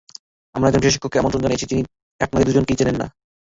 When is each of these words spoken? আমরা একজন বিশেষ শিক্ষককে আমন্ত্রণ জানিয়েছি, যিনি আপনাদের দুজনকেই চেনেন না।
আমরা 0.55 0.67
একজন 0.67 0.81
বিশেষ 0.81 0.93
শিক্ষককে 0.95 1.19
আমন্ত্রণ 1.19 1.43
জানিয়েছি, 1.43 1.65
যিনি 1.65 1.81
আপনাদের 2.21 2.47
দুজনকেই 2.47 2.79
চেনেন 2.79 2.95
না। 2.95 3.07